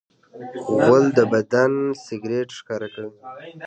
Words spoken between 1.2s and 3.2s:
بدن سګرټ ښکاره کوي.